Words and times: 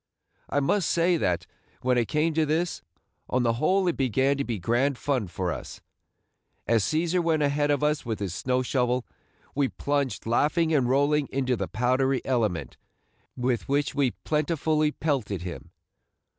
I 0.49 0.59
must 0.61 0.89
say 0.89 1.15
that, 1.17 1.45
when 1.81 1.95
it 1.95 2.07
came 2.07 2.33
to 2.33 2.43
this, 2.43 2.81
on 3.29 3.43
the 3.43 3.53
whole 3.61 3.87
it 3.87 3.95
began 3.97 4.35
to 4.37 4.43
be 4.43 4.57
grand 4.57 4.97
fun 4.97 5.27
for 5.27 5.51
us. 5.51 5.79
As 6.65 6.83
Cæsar 6.83 7.23
went 7.23 7.43
ahead 7.43 7.69
of 7.69 7.83
us 7.83 8.03
with 8.03 8.17
his 8.17 8.33
snow 8.33 8.63
shovel, 8.63 9.05
we 9.53 9.67
plunged 9.67 10.25
laughing 10.25 10.73
and 10.73 10.89
rolling 10.89 11.27
into 11.31 11.55
the 11.55 11.67
powdery 11.67 12.23
element, 12.25 12.77
with 13.37 13.69
which 13.69 13.93
we 13.93 14.09
plentifully 14.23 14.89
pelted 14.91 15.43
him. 15.43 15.69